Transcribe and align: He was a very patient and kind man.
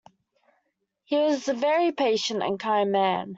He 1.03 1.15
was 1.15 1.47
a 1.47 1.53
very 1.53 1.91
patient 1.91 2.41
and 2.41 2.59
kind 2.59 2.91
man. 2.91 3.29